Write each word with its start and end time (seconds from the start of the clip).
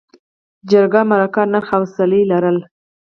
جرګه، 0.69 1.01
مرکه، 1.09 1.43
نرخ 1.51 1.69
او 1.77 1.83
څلي 1.95 2.21
لرل. 2.31 2.57